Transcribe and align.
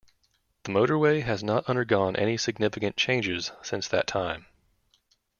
The 0.63 0.71
motorway 0.71 1.21
has 1.21 1.43
not 1.43 1.65
undergone 1.65 2.15
any 2.15 2.35
significant 2.35 2.97
changes 2.97 3.51
since 3.61 3.87
that 3.89 4.07
time. 4.07 4.47